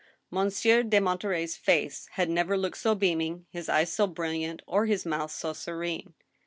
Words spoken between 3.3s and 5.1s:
his eyes so brilliant, or his